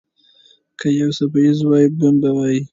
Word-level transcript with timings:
که 0.79 0.87
یو 0.99 1.09
څپیز 1.17 1.57
وای، 1.63 1.85
بم 1.97 2.15
به 2.21 2.29
وای. 2.35 2.57